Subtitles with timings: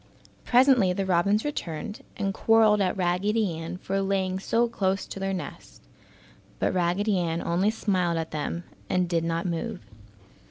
[0.45, 5.31] Presently the robins returned and quarreled at Raggedy Ann for laying so close to their
[5.31, 5.83] nest,
[6.57, 9.85] but Raggedy Ann only smiled at them and did not move.